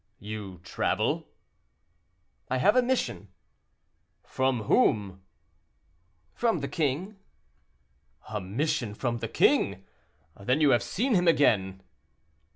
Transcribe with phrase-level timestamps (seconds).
[0.17, 1.27] "You travel?"
[2.49, 3.27] "I have a mission."
[4.23, 5.21] "From whom?"
[6.33, 7.17] "From the king."
[8.27, 9.85] "A mission from the king!
[10.39, 11.83] then you have seen him again?"